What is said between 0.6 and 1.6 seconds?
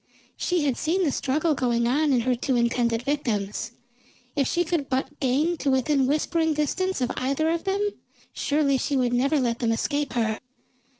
had seen the struggle